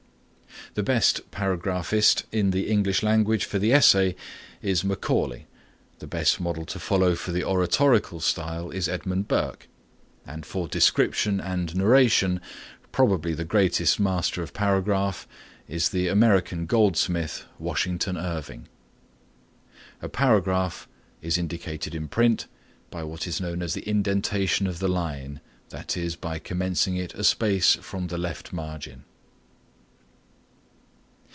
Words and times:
The 0.73 0.83
best 0.83 1.29
paragraphist 1.31 2.23
in 2.31 2.51
the 2.51 2.69
English 2.71 3.03
language 3.03 3.43
for 3.43 3.59
the 3.59 3.73
essay 3.73 4.15
is 4.61 4.85
Macaulay, 4.85 5.45
the 5.99 6.07
best 6.07 6.39
model 6.39 6.63
to 6.67 6.79
follow 6.79 7.13
for 7.15 7.33
the 7.33 7.43
oratorical 7.43 8.21
style 8.21 8.69
is 8.69 8.87
Edmund 8.87 9.27
Burke 9.27 9.67
and 10.25 10.45
for 10.45 10.69
description 10.69 11.41
and 11.41 11.75
narration 11.75 12.39
probably 12.93 13.33
the 13.33 13.43
greatest 13.43 13.99
master 13.99 14.41
of 14.41 14.53
paragraph 14.53 15.27
is 15.67 15.89
the 15.89 16.07
American 16.07 16.65
Goldsmith, 16.67 17.43
Washington 17.59 18.15
Irving. 18.15 18.69
A 20.01 20.07
paragraph 20.07 20.87
is 21.21 21.37
indicated 21.37 21.93
in 21.93 22.07
print 22.07 22.47
by 22.89 23.03
what 23.03 23.27
is 23.27 23.41
known 23.41 23.61
as 23.61 23.73
the 23.73 23.83
indentation 23.85 24.67
of 24.67 24.79
the 24.79 24.87
line, 24.87 25.41
that 25.67 25.97
is, 25.97 26.15
by 26.15 26.39
commencing 26.39 26.95
it 26.95 27.13
a 27.13 27.25
space 27.25 27.75
from 27.75 28.07
the 28.07 28.17
left 28.17 28.53
margin. 28.53 29.03